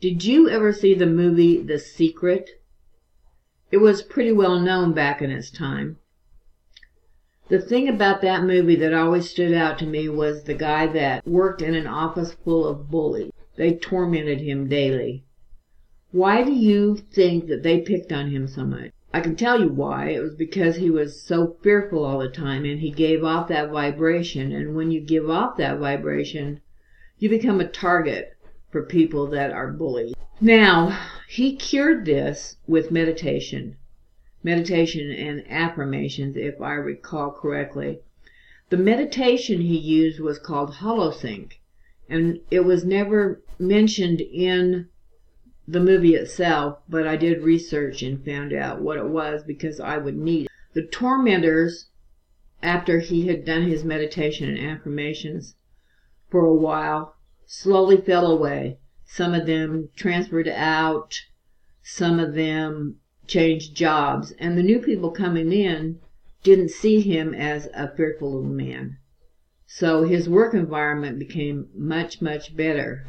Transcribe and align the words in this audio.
Did 0.00 0.22
you 0.22 0.48
ever 0.48 0.72
see 0.72 0.94
the 0.94 1.06
movie 1.06 1.60
The 1.60 1.80
Secret? 1.80 2.62
It 3.72 3.78
was 3.78 4.00
pretty 4.00 4.30
well 4.30 4.60
known 4.60 4.92
back 4.92 5.20
in 5.20 5.32
its 5.32 5.50
time. 5.50 5.98
The 7.48 7.60
thing 7.60 7.88
about 7.88 8.20
that 8.20 8.44
movie 8.44 8.76
that 8.76 8.94
always 8.94 9.28
stood 9.28 9.52
out 9.52 9.76
to 9.78 9.86
me 9.86 10.08
was 10.08 10.44
the 10.44 10.54
guy 10.54 10.86
that 10.86 11.26
worked 11.26 11.62
in 11.62 11.74
an 11.74 11.88
office 11.88 12.32
full 12.32 12.64
of 12.64 12.88
bullies. 12.88 13.32
They 13.56 13.74
tormented 13.74 14.40
him 14.40 14.68
daily. 14.68 15.24
Why 16.12 16.44
do 16.44 16.52
you 16.52 16.94
think 16.94 17.48
that 17.48 17.64
they 17.64 17.80
picked 17.80 18.12
on 18.12 18.30
him 18.30 18.46
so 18.46 18.64
much? 18.64 18.92
I 19.12 19.20
can 19.20 19.34
tell 19.34 19.60
you 19.60 19.68
why. 19.68 20.10
It 20.10 20.20
was 20.20 20.36
because 20.36 20.76
he 20.76 20.90
was 20.90 21.20
so 21.20 21.56
fearful 21.60 22.04
all 22.04 22.20
the 22.20 22.28
time 22.28 22.64
and 22.64 22.78
he 22.78 22.92
gave 22.92 23.24
off 23.24 23.48
that 23.48 23.70
vibration. 23.70 24.52
And 24.52 24.76
when 24.76 24.92
you 24.92 25.00
give 25.00 25.28
off 25.28 25.56
that 25.56 25.80
vibration, 25.80 26.60
you 27.18 27.28
become 27.28 27.60
a 27.60 27.66
target 27.66 28.36
for 28.70 28.82
people 28.82 29.26
that 29.28 29.50
are 29.50 29.72
bullied. 29.72 30.14
Now, 30.40 30.98
he 31.28 31.56
cured 31.56 32.04
this 32.04 32.56
with 32.66 32.90
meditation 32.90 33.76
meditation 34.42 35.10
and 35.10 35.44
affirmations, 35.50 36.36
if 36.36 36.60
I 36.60 36.74
recall 36.74 37.32
correctly. 37.32 38.00
The 38.70 38.76
meditation 38.76 39.60
he 39.60 39.76
used 39.76 40.20
was 40.20 40.38
called 40.38 40.74
Holosync, 40.74 41.54
and 42.08 42.40
it 42.50 42.60
was 42.60 42.84
never 42.84 43.42
mentioned 43.58 44.20
in 44.20 44.88
the 45.66 45.80
movie 45.80 46.14
itself, 46.14 46.78
but 46.88 47.06
I 47.06 47.16
did 47.16 47.42
research 47.42 48.02
and 48.02 48.24
found 48.24 48.52
out 48.52 48.80
what 48.80 48.96
it 48.96 49.08
was 49.08 49.42
because 49.42 49.80
I 49.80 49.98
would 49.98 50.16
need 50.16 50.46
it. 50.46 50.52
The 50.72 50.86
tormentors, 50.86 51.88
after 52.62 53.00
he 53.00 53.26
had 53.26 53.44
done 53.44 53.62
his 53.62 53.84
meditation 53.84 54.48
and 54.48 54.58
affirmations 54.58 55.56
for 56.30 56.46
a 56.46 56.54
while, 56.54 57.16
slowly 57.50 57.96
fell 57.96 58.26
away. 58.30 58.78
Some 59.06 59.32
of 59.32 59.46
them 59.46 59.88
transferred 59.96 60.48
out, 60.48 61.18
some 61.82 62.20
of 62.20 62.34
them 62.34 63.00
changed 63.26 63.74
jobs, 63.74 64.32
and 64.32 64.56
the 64.56 64.62
new 64.62 64.80
people 64.80 65.10
coming 65.10 65.50
in 65.50 65.98
didn't 66.42 66.70
see 66.70 67.00
him 67.00 67.32
as 67.32 67.66
a 67.72 67.88
fearful 67.96 68.34
little 68.34 68.50
man. 68.50 68.98
So 69.66 70.02
his 70.04 70.28
work 70.28 70.52
environment 70.52 71.18
became 71.18 71.70
much, 71.74 72.20
much 72.20 72.54
better. 72.54 73.06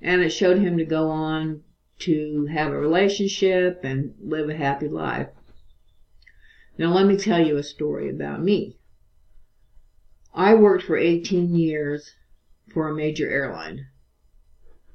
And 0.00 0.22
it 0.22 0.30
showed 0.30 0.60
him 0.60 0.78
to 0.78 0.84
go 0.86 1.10
on 1.10 1.62
to 2.00 2.46
have 2.46 2.72
a 2.72 2.80
relationship 2.80 3.80
and 3.84 4.14
live 4.18 4.48
a 4.48 4.56
happy 4.56 4.88
life. 4.88 5.28
Now, 6.78 6.94
let 6.94 7.06
me 7.06 7.18
tell 7.18 7.46
you 7.46 7.58
a 7.58 7.62
story 7.62 8.08
about 8.08 8.42
me. 8.42 8.78
I 10.32 10.54
worked 10.54 10.84
for 10.84 10.96
18 10.96 11.54
years 11.54 12.14
for 12.72 12.88
a 12.88 12.94
major 12.94 13.28
airline. 13.28 13.86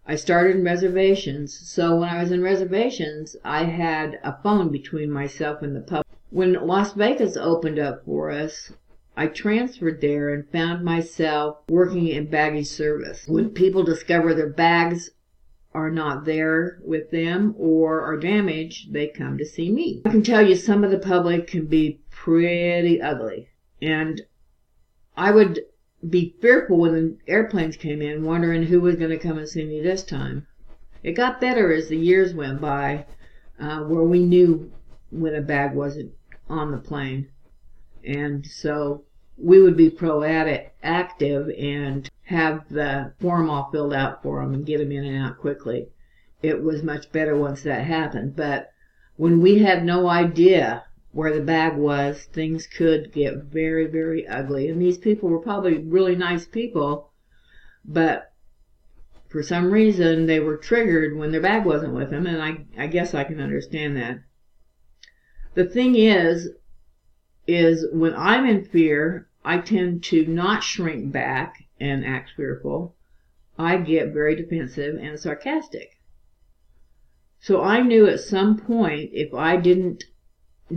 I 0.05 0.15
started 0.15 0.57
in 0.57 0.63
reservations, 0.63 1.57
so 1.57 1.95
when 1.95 2.09
I 2.09 2.21
was 2.21 2.31
in 2.31 2.41
reservations, 2.41 3.37
I 3.43 3.63
had 3.63 4.19
a 4.23 4.37
phone 4.43 4.69
between 4.69 5.09
myself 5.09 5.61
and 5.61 5.75
the 5.75 5.81
public. 5.81 6.07
When 6.29 6.53
Las 6.53 6.93
Vegas 6.93 7.37
opened 7.37 7.79
up 7.79 8.03
for 8.05 8.29
us, 8.29 8.73
I 9.15 9.27
transferred 9.27 10.01
there 10.01 10.33
and 10.33 10.49
found 10.49 10.83
myself 10.83 11.59
working 11.69 12.07
in 12.07 12.29
baggage 12.29 12.67
service. 12.67 13.27
When 13.27 13.51
people 13.51 13.83
discover 13.83 14.33
their 14.33 14.49
bags 14.49 15.11
are 15.73 15.91
not 15.91 16.25
there 16.25 16.79
with 16.83 17.11
them 17.11 17.55
or 17.57 18.01
are 18.01 18.17
damaged, 18.17 18.91
they 18.91 19.07
come 19.07 19.37
to 19.37 19.45
see 19.45 19.71
me. 19.71 20.01
I 20.05 20.09
can 20.09 20.23
tell 20.23 20.45
you 20.45 20.55
some 20.55 20.83
of 20.83 20.91
the 20.91 20.99
public 20.99 21.47
can 21.47 21.67
be 21.67 22.01
pretty 22.09 23.01
ugly. 23.01 23.49
And 23.81 24.21
I 25.15 25.31
would 25.31 25.61
be 26.09 26.35
fearful 26.41 26.77
when 26.77 26.93
the 26.93 27.17
airplanes 27.27 27.77
came 27.77 28.01
in, 28.01 28.23
wondering 28.25 28.63
who 28.63 28.81
was 28.81 28.95
going 28.95 29.11
to 29.11 29.17
come 29.17 29.37
and 29.37 29.47
see 29.47 29.65
me 29.65 29.81
this 29.81 30.03
time. 30.03 30.47
It 31.01 31.13
got 31.13 31.41
better 31.41 31.71
as 31.73 31.87
the 31.87 31.97
years 31.97 32.33
went 32.33 32.61
by, 32.61 33.05
uh, 33.59 33.81
where 33.81 34.03
we 34.03 34.19
knew 34.19 34.71
when 35.11 35.35
a 35.35 35.41
bag 35.41 35.73
wasn't 35.73 36.11
on 36.49 36.71
the 36.71 36.77
plane. 36.77 37.27
And 38.03 38.45
so 38.45 39.03
we 39.37 39.61
would 39.61 39.77
be 39.77 39.89
proactive 39.89 41.61
and 41.61 42.09
have 42.23 42.67
the 42.69 43.13
form 43.19 43.49
all 43.49 43.69
filled 43.71 43.93
out 43.93 44.23
for 44.23 44.41
them 44.41 44.53
and 44.53 44.65
get 44.65 44.79
them 44.79 44.91
in 44.91 45.05
and 45.05 45.25
out 45.25 45.37
quickly. 45.37 45.87
It 46.41 46.61
was 46.61 46.83
much 46.83 47.11
better 47.11 47.37
once 47.37 47.63
that 47.63 47.85
happened. 47.85 48.35
But 48.35 48.71
when 49.15 49.41
we 49.41 49.59
had 49.59 49.85
no 49.85 50.07
idea 50.07 50.83
where 51.13 51.31
the 51.31 51.41
bag 51.41 51.77
was, 51.77 52.23
things 52.25 52.65
could 52.65 53.11
get 53.13 53.43
very, 53.43 53.85
very 53.85 54.27
ugly. 54.27 54.67
And 54.67 54.81
these 54.81 54.97
people 54.97 55.29
were 55.29 55.39
probably 55.39 55.77
really 55.77 56.15
nice 56.15 56.45
people, 56.45 57.11
but 57.85 58.33
for 59.29 59.43
some 59.43 59.71
reason 59.71 60.25
they 60.25 60.39
were 60.39 60.57
triggered 60.57 61.15
when 61.15 61.31
their 61.31 61.41
bag 61.41 61.65
wasn't 61.65 61.93
with 61.93 62.09
them, 62.09 62.25
and 62.25 62.41
I, 62.41 62.65
I 62.83 62.87
guess 62.87 63.13
I 63.13 63.23
can 63.23 63.39
understand 63.39 63.95
that. 63.95 64.19
The 65.53 65.65
thing 65.65 65.95
is, 65.95 66.49
is 67.45 67.85
when 67.91 68.15
I'm 68.15 68.47
in 68.47 68.65
fear, 68.65 69.29
I 69.45 69.59
tend 69.59 70.03
to 70.05 70.25
not 70.25 70.63
shrink 70.63 71.11
back 71.11 71.63
and 71.79 72.03
act 72.03 72.31
fearful. 72.35 72.95
I 73.57 73.77
get 73.77 74.13
very 74.13 74.35
defensive 74.35 74.95
and 74.95 75.19
sarcastic. 75.19 75.99
So 77.39 77.61
I 77.61 77.81
knew 77.81 78.07
at 78.07 78.19
some 78.19 78.57
point 78.57 79.11
if 79.13 79.31
I 79.33 79.57
didn't 79.57 80.05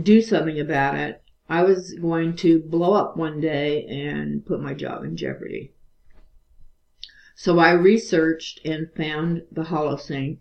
do 0.01 0.21
something 0.21 0.59
about 0.59 0.95
it, 0.95 1.21
I 1.49 1.63
was 1.63 1.93
going 1.93 2.35
to 2.37 2.59
blow 2.59 2.93
up 2.93 3.15
one 3.15 3.39
day 3.39 3.85
and 3.85 4.45
put 4.45 4.61
my 4.61 4.73
job 4.73 5.03
in 5.03 5.15
jeopardy. 5.15 5.71
So 7.35 7.59
I 7.59 7.71
researched 7.71 8.59
and 8.65 8.91
found 8.93 9.43
the 9.51 9.63
HoloSync. 9.63 10.39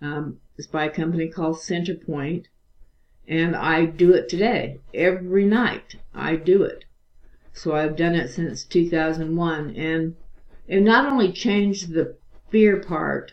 Um, 0.00 0.40
it's 0.56 0.66
by 0.66 0.86
a 0.86 0.90
company 0.90 1.28
called 1.28 1.56
Centerpointe, 1.56 2.46
and 3.28 3.54
I 3.54 3.86
do 3.86 4.14
it 4.14 4.28
today. 4.28 4.78
Every 4.94 5.44
night 5.44 5.96
I 6.14 6.36
do 6.36 6.62
it. 6.62 6.84
So 7.52 7.74
I've 7.74 7.96
done 7.96 8.14
it 8.14 8.28
since 8.28 8.64
2001, 8.64 9.76
and 9.76 10.16
it 10.68 10.80
not 10.80 11.10
only 11.10 11.32
changed 11.32 11.92
the 11.92 12.16
fear 12.50 12.80
part, 12.80 13.32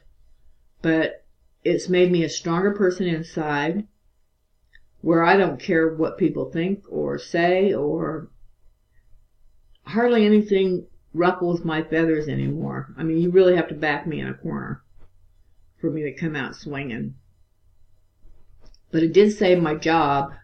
but 0.81 1.25
it's 1.63 1.87
made 1.87 2.11
me 2.11 2.23
a 2.23 2.29
stronger 2.29 2.71
person 2.71 3.07
inside 3.07 3.87
where 5.03 5.21
I 5.21 5.35
don't 5.35 5.59
care 5.59 5.93
what 5.93 6.17
people 6.17 6.49
think 6.49 6.85
or 6.87 7.19
say 7.19 7.73
or 7.73 8.29
hardly 9.85 10.25
anything 10.25 10.87
ruffles 11.13 11.65
my 11.65 11.83
feathers 11.83 12.29
anymore. 12.29 12.87
I 12.97 13.03
mean, 13.03 13.17
you 13.17 13.29
really 13.29 13.57
have 13.57 13.67
to 13.67 13.75
back 13.75 14.07
me 14.07 14.21
in 14.21 14.29
a 14.29 14.33
corner 14.33 14.81
for 15.77 15.91
me 15.91 16.03
to 16.03 16.13
come 16.13 16.37
out 16.37 16.55
swinging. 16.55 17.15
But 18.91 19.03
it 19.03 19.11
did 19.11 19.33
save 19.33 19.61
my 19.61 19.75
job, 19.75 20.35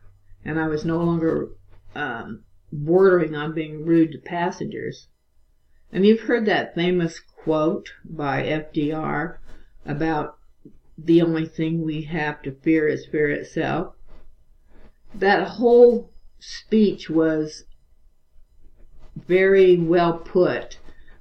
and 0.43 0.59
I 0.59 0.67
was 0.67 0.83
no 0.83 0.97
longer 0.97 1.51
um, 1.95 2.43
bordering 2.69 3.37
on 3.37 3.53
being 3.53 3.85
rude 3.85 4.11
to 4.11 4.17
passengers. 4.17 5.07
And 5.89 6.05
you've 6.05 6.27
heard 6.27 6.45
that 6.47 6.75
famous 6.75 7.21
quote 7.21 7.93
by 8.03 8.43
FDR 8.43 9.37
about 9.85 10.37
the 10.97 11.21
only 11.21 11.45
thing 11.45 11.81
we 11.81 12.01
have 12.01 12.41
to 12.41 12.51
fear 12.51 12.89
is 12.89 13.05
fear 13.05 13.29
itself 13.29 13.95
that 15.15 15.47
whole 15.47 16.11
speech 16.39 17.09
was 17.09 17.63
very 19.27 19.77
well 19.77 20.13
put. 20.13 20.77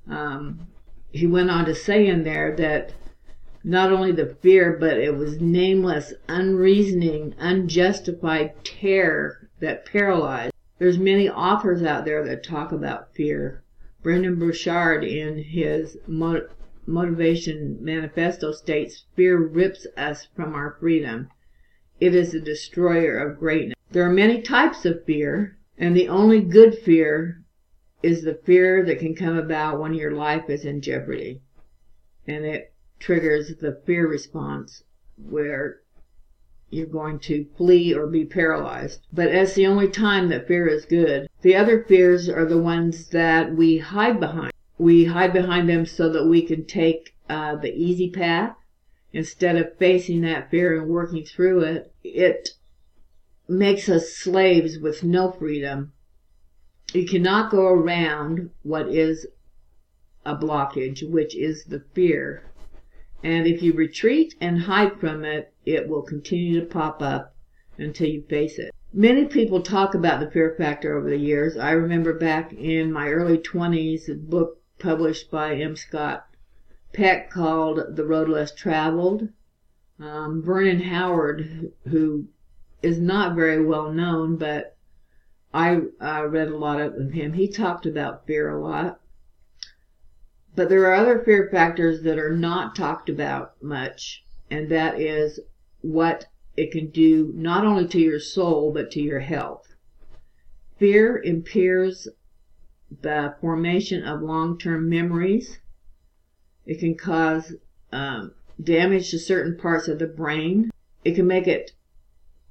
Um, 0.09 0.69
he 1.10 1.26
went 1.26 1.50
on 1.50 1.65
to 1.65 1.75
say 1.75 2.06
in 2.06 2.25
there 2.25 2.54
that 2.56 2.93
not 3.65 3.93
only 3.93 4.12
the 4.12 4.37
fear, 4.41 4.77
but 4.78 4.98
it 4.98 5.16
was 5.16 5.41
nameless, 5.41 6.12
unreasoning, 6.28 7.34
unjustified 7.38 8.65
terror 8.65 9.50
that 9.60 9.84
paralyzed. 9.84 10.53
There's 10.78 10.98
many 10.98 11.28
authors 11.28 11.82
out 11.82 12.04
there 12.04 12.25
that 12.25 12.44
talk 12.44 12.72
about 12.72 13.15
fear. 13.15 13.62
Brendon 14.03 14.38
Burchard, 14.38 15.03
in 15.03 15.38
his 15.38 15.98
Motivation 16.06 17.78
Manifesto, 17.81 18.53
states 18.53 19.04
fear 19.16 19.36
rips 19.39 19.86
us 19.97 20.28
from 20.36 20.54
our 20.54 20.77
freedom. 20.78 21.28
It 22.01 22.15
is 22.15 22.33
a 22.33 22.41
destroyer 22.41 23.18
of 23.18 23.41
greatness. 23.41 23.78
There 23.91 24.05
are 24.05 24.13
many 24.13 24.43
types 24.43 24.85
of 24.85 25.05
fear, 25.05 25.57
and 25.79 25.97
the 25.97 26.09
only 26.09 26.43
good 26.43 26.77
fear 26.77 27.43
is 28.03 28.23
the 28.23 28.35
fear 28.35 28.85
that 28.85 28.99
can 28.99 29.15
come 29.15 29.37
about 29.37 29.81
when 29.81 29.95
your 29.95 30.13
life 30.13 30.51
is 30.51 30.65
in 30.65 30.81
jeopardy. 30.81 31.41
And 32.27 32.45
it 32.45 32.73
triggers 32.99 33.57
the 33.57 33.81
fear 33.87 34.07
response 34.07 34.85
where 35.17 35.81
you're 36.71 36.87
going 36.87 37.19
to 37.19 37.47
flee 37.57 37.95
or 37.95 38.07
be 38.07 38.27
paralyzed. 38.27 39.07
But 39.13 39.33
that's 39.33 39.55
the 39.55 39.67
only 39.67 39.89
time 39.89 40.29
that 40.29 40.47
fear 40.47 40.67
is 40.67 40.85
good. 40.85 41.29
The 41.41 41.57
other 41.57 41.83
fears 41.83 42.29
are 42.29 42.45
the 42.45 42.61
ones 42.61 43.09
that 43.09 43.55
we 43.55 43.79
hide 43.79 44.21
behind. 44.21 44.53
We 44.77 45.07
hide 45.07 45.33
behind 45.33 45.69
them 45.69 45.87
so 45.87 46.11
that 46.11 46.27
we 46.27 46.43
can 46.43 46.67
take 46.67 47.15
uh, 47.29 47.57
the 47.57 47.75
easy 47.75 48.11
path 48.11 48.55
instead 49.13 49.57
of 49.57 49.77
facing 49.79 50.21
that 50.21 50.51
fear 50.51 50.79
and 50.79 50.91
working 50.91 51.25
through 51.25 51.61
it. 51.63 51.93
It 52.05 52.51
makes 53.48 53.89
us 53.89 54.12
slaves 54.12 54.78
with 54.78 55.03
no 55.03 55.33
freedom. 55.33 55.92
You 56.92 57.06
cannot 57.06 57.50
go 57.50 57.66
around 57.66 58.50
what 58.62 58.89
is 58.89 59.27
a 60.24 60.36
blockage, 60.36 61.09
which 61.09 61.34
is 61.34 61.65
the 61.65 61.80
fear. 61.95 62.45
And 63.22 63.47
if 63.47 63.62
you 63.62 63.72
retreat 63.72 64.34
and 64.41 64.60
hide 64.62 65.00
from 65.00 65.24
it, 65.24 65.53
it 65.65 65.89
will 65.89 66.03
continue 66.03 66.60
to 66.60 66.66
pop 66.66 67.03
up 67.03 67.34
until 67.78 68.09
you 68.09 68.22
face 68.22 68.59
it. 68.59 68.71
Many 68.92 69.27
people 69.27 69.62
talk 69.62 69.94
about 69.94 70.21
the 70.21 70.30
fear 70.30 70.54
factor 70.56 70.97
over 70.97 71.10
the 71.10 71.18
years. 71.18 71.56
I 71.56 71.72
remember 71.72 72.15
back 72.15 72.53
in 72.53 72.92
my 72.92 73.09
early 73.09 73.39
20s, 73.39 74.09
a 74.09 74.15
book 74.15 74.62
published 74.78 75.30
by 75.30 75.54
M. 75.54 75.77
Scott 75.77 76.27
Peck 76.92 77.30
called 77.30 77.97
The 77.97 78.04
Road 78.04 78.28
Less 78.28 78.54
Traveled. 78.54 79.28
Um, 80.01 80.42
Vernon 80.42 80.80
Howard, 80.80 81.72
who 81.89 82.28
is 82.83 82.98
not 83.01 83.34
very 83.34 83.65
well 83.65 83.92
known, 83.92 84.36
but 84.36 84.77
I 85.53 85.80
uh, 86.01 86.27
read 86.27 86.48
a 86.48 86.57
lot 86.57 86.80
of 86.80 87.13
him. 87.13 87.33
He 87.33 87.48
talked 87.48 87.86
about 87.86 88.27
fear 88.27 88.51
a 88.51 88.60
lot. 88.60 89.01
But 90.54 90.69
there 90.69 90.86
are 90.86 90.95
other 90.95 91.21
fear 91.21 91.48
factors 91.51 92.03
that 92.03 92.19
are 92.19 92.36
not 92.36 92.75
talked 92.75 93.09
about 93.09 93.63
much, 93.63 94.25
and 94.51 94.69
that 94.71 95.01
is 95.01 95.41
what 95.80 96.27
it 96.57 96.72
can 96.72 96.91
do 96.91 97.33
not 97.34 97.65
only 97.65 97.86
to 97.86 98.01
your 98.01 98.19
soul 98.19 98.72
but 98.72 98.91
to 98.91 99.01
your 99.01 99.21
health. 99.21 99.75
Fear 100.78 101.22
impairs 101.22 102.09
the 103.03 103.34
formation 103.41 104.03
of 104.03 104.22
long 104.22 104.59
term 104.59 104.89
memories. 104.89 105.59
It 106.66 106.80
can 106.80 106.97
cause 106.97 107.54
um, 107.92 108.33
damage 108.63 109.10
to 109.10 109.19
certain 109.19 109.57
parts 109.57 109.89
of 109.89 109.98
the 109.98 110.07
brain. 110.07 110.71
It 111.04 111.15
can 111.15 111.27
make 111.27 111.47
it 111.47 111.72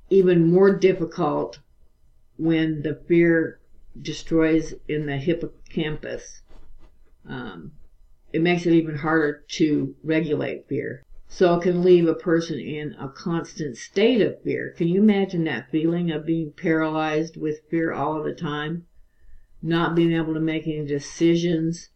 even 0.09 0.51
more 0.51 0.73
difficult 0.73 1.59
when 2.37 2.81
the 2.81 2.95
fear 3.07 3.59
destroys 4.01 4.73
in 4.87 5.05
the 5.05 5.17
hippocampus. 5.17 6.41
Um, 7.27 7.71
it 8.31 8.41
makes 8.41 8.65
it 8.65 8.73
even 8.73 8.95
harder 8.95 9.43
to 9.47 9.95
regulate 10.03 10.67
fear. 10.67 11.03
So 11.29 11.55
it 11.55 11.63
can 11.63 11.83
leave 11.83 12.07
a 12.07 12.13
person 12.13 12.59
in 12.59 12.93
a 12.93 13.09
constant 13.09 13.75
state 13.75 14.21
of 14.21 14.41
fear. 14.43 14.73
Can 14.77 14.87
you 14.87 15.01
imagine 15.01 15.43
that 15.43 15.69
feeling 15.69 16.09
of 16.11 16.25
being 16.25 16.51
paralyzed 16.51 17.35
with 17.35 17.67
fear 17.69 17.91
all 17.91 18.17
of 18.17 18.23
the 18.23 18.33
time? 18.33 18.85
Not 19.61 19.95
being 19.95 20.13
able 20.13 20.33
to 20.35 20.39
make 20.39 20.67
any 20.67 20.85
decisions 20.85 21.89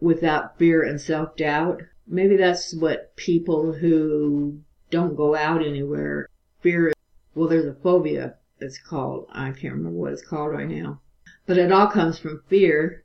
without 0.00 0.58
fear 0.58 0.82
and 0.82 1.00
self 1.00 1.34
doubt? 1.36 1.82
Maybe 2.06 2.36
that's 2.36 2.74
what 2.74 3.16
people 3.16 3.72
who 3.72 4.60
don't 4.90 5.16
go 5.16 5.34
out 5.34 5.64
anywhere 5.64 6.28
fear. 6.60 6.92
Well, 7.34 7.48
there's 7.48 7.66
a 7.66 7.74
phobia 7.74 8.36
it's 8.60 8.78
called. 8.78 9.26
I 9.30 9.50
can't 9.50 9.74
remember 9.74 9.98
what 9.98 10.12
it's 10.12 10.26
called 10.26 10.52
right 10.52 10.68
now. 10.68 11.00
But 11.46 11.58
it 11.58 11.72
all 11.72 11.88
comes 11.88 12.18
from 12.18 12.42
fear 12.48 13.04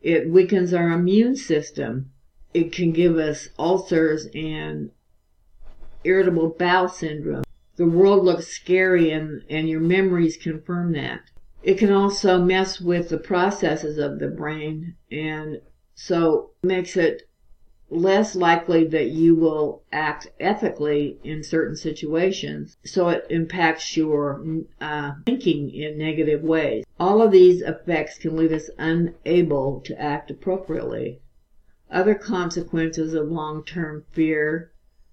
it 0.00 0.30
weakens 0.30 0.72
our 0.72 0.90
immune 0.90 1.36
system. 1.36 2.12
It 2.54 2.72
can 2.72 2.92
give 2.92 3.16
us 3.16 3.48
ulcers 3.58 4.28
and 4.34 4.90
irritable 6.04 6.50
bowel 6.50 6.88
syndrome. 6.88 7.44
The 7.76 7.86
world 7.86 8.24
looks 8.24 8.46
scary 8.46 9.10
and, 9.10 9.42
and 9.50 9.68
your 9.68 9.80
memories 9.80 10.36
confirm 10.36 10.92
that. 10.92 11.22
It 11.62 11.78
can 11.78 11.92
also 11.92 12.42
mess 12.42 12.80
with 12.80 13.08
the 13.08 13.18
processes 13.18 13.98
of 13.98 14.18
the 14.18 14.28
brain 14.28 14.94
and 15.10 15.60
so 15.94 16.50
makes 16.62 16.96
it 16.96 17.27
less 17.90 18.34
likely 18.34 18.84
that 18.84 19.08
you 19.08 19.34
will 19.34 19.82
act 19.92 20.28
ethically 20.38 21.18
in 21.24 21.42
certain 21.42 21.74
situations. 21.74 22.76
So 22.84 23.08
it 23.08 23.26
impacts 23.30 23.96
your 23.96 24.44
uh, 24.80 25.12
thinking 25.24 25.70
in 25.70 25.96
negative 25.96 26.42
ways. 26.42 26.84
All 27.00 27.22
of 27.22 27.32
these 27.32 27.62
effects 27.62 28.18
can 28.18 28.36
leave 28.36 28.52
us 28.52 28.68
unable 28.78 29.80
to 29.80 30.00
act 30.00 30.30
appropriately. 30.30 31.20
Other 31.90 32.14
consequences 32.14 33.14
of 33.14 33.30
long-term 33.30 34.04
fear 34.12 34.70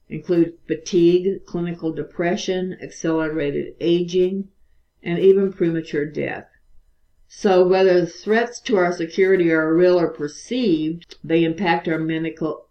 include 0.10 0.58
fatigue, 0.68 1.46
clinical 1.46 1.94
depression, 1.94 2.78
accelerated 2.82 3.76
aging, 3.80 4.50
and 5.02 5.18
even 5.20 5.54
premature 5.54 6.06
death. 6.06 6.48
So 7.28 7.68
whether 7.68 8.06
threats 8.06 8.60
to 8.62 8.78
our 8.78 8.92
security 8.92 9.52
are 9.52 9.74
real 9.74 10.00
or 10.00 10.10
perceived, 10.10 11.18
they 11.24 11.44
impact 11.44 11.88
our 11.88 11.98
medical, 11.98 12.65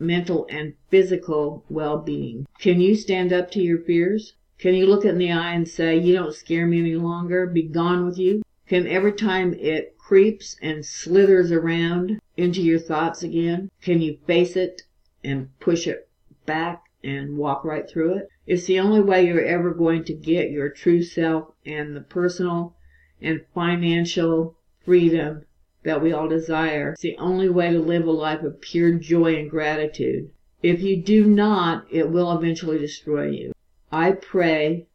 mental 0.00 0.46
and 0.48 0.74
physical 0.88 1.64
well-being. 1.68 2.46
Can 2.58 2.80
you 2.80 2.94
stand 2.96 3.32
up 3.32 3.50
to 3.52 3.60
your 3.60 3.78
fears? 3.78 4.34
Can 4.58 4.74
you 4.74 4.86
look 4.86 5.04
it 5.04 5.10
in 5.10 5.18
the 5.18 5.32
eye 5.32 5.54
and 5.54 5.68
say, 5.68 5.96
you 5.96 6.14
don't 6.14 6.34
scare 6.34 6.66
me 6.66 6.80
any 6.80 6.96
longer, 6.96 7.46
be 7.46 7.62
gone 7.62 8.04
with 8.04 8.18
you? 8.18 8.42
Can 8.66 8.86
every 8.86 9.12
time 9.12 9.54
it 9.54 9.96
creeps 9.98 10.56
and 10.62 10.84
slithers 10.84 11.52
around 11.52 12.20
into 12.36 12.62
your 12.62 12.78
thoughts 12.78 13.22
again, 13.22 13.70
can 13.82 14.00
you 14.00 14.18
face 14.26 14.56
it 14.56 14.82
and 15.22 15.48
push 15.60 15.86
it 15.86 16.08
back 16.46 16.84
and 17.02 17.36
walk 17.36 17.64
right 17.64 17.88
through 17.88 18.14
it? 18.14 18.28
It's 18.46 18.66
the 18.66 18.80
only 18.80 19.00
way 19.00 19.26
you're 19.26 19.44
ever 19.44 19.72
going 19.72 20.04
to 20.04 20.14
get 20.14 20.50
your 20.50 20.68
true 20.68 21.02
self 21.02 21.52
and 21.64 21.96
the 21.96 22.00
personal 22.00 22.76
and 23.20 23.44
financial 23.54 24.56
freedom 24.84 25.44
that 25.82 26.02
we 26.02 26.12
all 26.12 26.28
desire. 26.28 26.92
It's 26.92 27.02
the 27.02 27.16
only 27.18 27.48
way 27.48 27.72
to 27.72 27.78
live 27.78 28.06
a 28.06 28.10
life 28.10 28.42
of 28.42 28.60
pure 28.60 28.92
joy 28.92 29.36
and 29.36 29.50
gratitude. 29.50 30.30
If 30.62 30.82
you 30.82 31.02
do 31.02 31.24
not, 31.24 31.86
it 31.90 32.10
will 32.10 32.36
eventually 32.36 32.78
destroy 32.78 33.28
you. 33.28 33.52
I 33.90 34.12
pray 34.12 34.86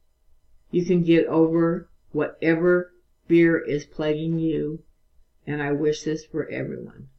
you 0.71 0.85
can 0.85 1.03
get 1.03 1.25
over 1.25 1.89
whatever 2.11 2.91
fear 3.27 3.57
is 3.57 3.85
plaguing 3.85 4.39
you, 4.39 4.83
and 5.47 5.61
I 5.61 5.71
wish 5.71 6.03
this 6.03 6.25
for 6.25 6.47
everyone. 6.49 7.09